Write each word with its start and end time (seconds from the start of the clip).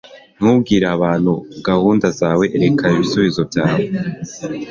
Ntubwire 0.39 0.85
abantu 0.95 1.33
gahunda 1.67 2.07
zawe. 2.19 2.45
Erekana 2.57 2.93
ibisubizo 2.95 3.41
byawe. 3.49 3.83